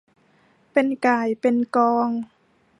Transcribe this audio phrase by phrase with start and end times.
[0.71, 2.09] เป็นก่ายเป็นกอง